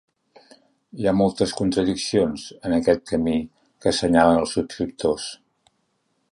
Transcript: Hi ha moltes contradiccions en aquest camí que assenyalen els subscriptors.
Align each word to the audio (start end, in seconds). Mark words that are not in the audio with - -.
Hi 1.01 1.05
ha 1.09 1.13
moltes 1.17 1.53
contradiccions 1.59 2.47
en 2.69 2.75
aquest 2.79 3.05
camí 3.13 3.37
que 3.85 3.93
assenyalen 3.95 4.43
els 4.43 4.59
subscriptors. 4.59 5.33